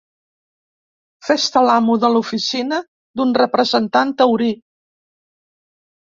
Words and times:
Fer-se 1.27 1.63
l'amo 1.67 1.97
de 2.05 2.09
l'oficina 2.13 2.81
d'un 3.21 3.35
representant 3.41 4.17
taurí. 4.23 4.51